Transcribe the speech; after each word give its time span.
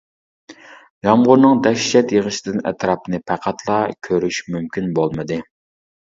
يامغۇرنىڭ 1.07 1.59
دەھشەت 1.67 2.13
يېغىشىدىن 2.15 2.63
ئەتراپنى 2.71 3.19
پەقەتلا 3.31 3.75
كۆرۈش 4.09 4.39
مۇمكىن 4.55 4.89
بولمىدى. 5.01 5.39